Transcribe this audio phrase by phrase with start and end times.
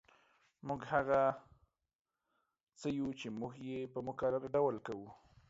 [0.67, 1.21] موږ هغه
[2.79, 5.09] څه یو چې موږ یې په مکرر ډول کوو